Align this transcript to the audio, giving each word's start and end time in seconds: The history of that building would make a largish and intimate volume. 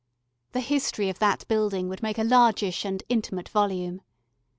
The 0.53 0.61
history 0.61 1.09
of 1.11 1.19
that 1.19 1.47
building 1.47 1.87
would 1.87 2.01
make 2.01 2.17
a 2.17 2.23
largish 2.23 2.85
and 2.85 3.03
intimate 3.07 3.49
volume. 3.49 4.01